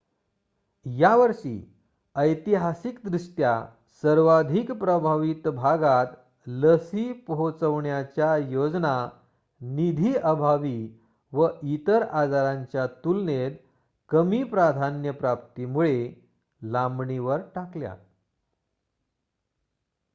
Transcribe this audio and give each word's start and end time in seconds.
यावर्षी 0.85 1.53
ऐतिहासिकदृष्ट्या 2.15 3.51
सर्वाधिक 4.03 4.71
प्रभावित 4.71 5.47
भागात 5.47 6.07
लसी 6.47 7.11
पोहोचवण्याच्या 7.27 8.35
योजना 8.37 8.95
निधीअभावी 9.61 10.77
व 11.33 11.47
इतर 11.63 12.01
आजारांच्या 12.01 12.87
तुलनेत 12.87 13.57
कमी 14.09 14.43
प्राधान्य 14.43 15.11
प्राप्तीमुळे 15.11 16.13
लांबणीवर 16.61 17.41
टाकल्या 17.55 17.95